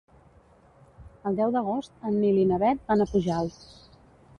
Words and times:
El 1.31 1.37
deu 1.41 1.53
d'agost 1.57 2.03
en 2.11 2.19
Nil 2.25 2.43
i 2.45 2.49
na 2.55 2.61
Bet 2.67 2.85
van 2.91 3.09
a 3.09 3.13
Pujalt. 3.15 3.67